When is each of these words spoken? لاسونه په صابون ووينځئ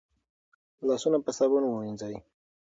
لاسونه 0.87 1.17
په 1.25 1.31
صابون 1.37 1.63
ووينځئ 1.65 2.15